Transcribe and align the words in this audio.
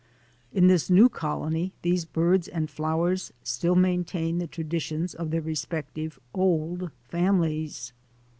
In 0.51 0.65
this 0.65 0.89
new 0.89 1.09
colony 1.09 1.73
these 1.83 2.05
birds 2.05 2.47
and 2.47 2.71
flowers 2.71 3.31
still 3.43 3.75
maintain 3.75 4.39
the 4.39 4.47
traditions 4.47 5.13
of 5.13 5.29
their 5.29 5.41
respective 5.41 6.17
old 6.33 6.89
families. 7.03 7.93